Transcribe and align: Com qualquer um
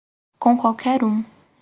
Com 0.39 0.57
qualquer 0.57 1.03
um 1.05 1.23